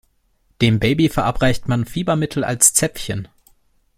[0.63, 3.27] Dem Baby verabreicht man Fiebermittel als Zäpfchen.